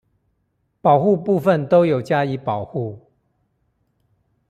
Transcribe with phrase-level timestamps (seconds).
[0.81, 2.97] 保護部分都有加以保護